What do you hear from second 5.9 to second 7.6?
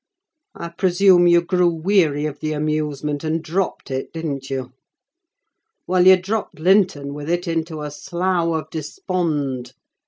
you dropped Linton with it